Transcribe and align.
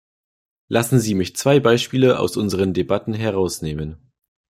Lassen 0.67 0.99
Sie 0.99 1.13
mich 1.13 1.35
zwei 1.35 1.59
Beispiele 1.59 2.17
aus 2.17 2.35
unseren 2.35 2.73
Debatten 2.73 3.13
herausnehmen. 3.13 3.97